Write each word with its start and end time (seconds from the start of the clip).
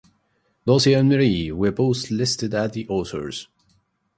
Dorsey 0.65 0.93
and 0.95 1.09
Murie 1.09 1.51
were 1.51 1.71
both 1.71 2.09
listed 2.09 2.55
as 2.55 2.71
the 2.71 2.87
authors. 2.87 3.47